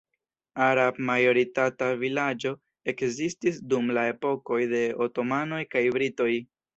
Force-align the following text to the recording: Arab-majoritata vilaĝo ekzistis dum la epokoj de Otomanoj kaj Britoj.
Arab-majoritata 0.67 1.89
vilaĝo 2.03 2.53
ekzistis 2.93 3.59
dum 3.73 3.91
la 3.99 4.07
epokoj 4.15 4.57
de 4.73 4.81
Otomanoj 5.07 5.61
kaj 5.75 5.85
Britoj. 5.99 6.31